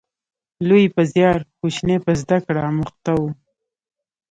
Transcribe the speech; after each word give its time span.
لوی 0.67 0.83
په 0.95 1.01
زیار، 1.13 1.39
کوچنی 1.59 1.97
په 2.05 2.11
زده 2.21 2.37
کړه 2.45 2.61
اموخته 2.69 3.11
و 3.19 3.23